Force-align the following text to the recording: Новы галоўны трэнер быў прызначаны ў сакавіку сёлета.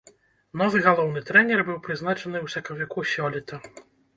Новы 0.61 0.79
галоўны 0.85 1.21
трэнер 1.29 1.63
быў 1.67 1.77
прызначаны 1.89 2.37
ў 2.45 2.55
сакавіку 2.55 2.99
сёлета. 3.15 3.63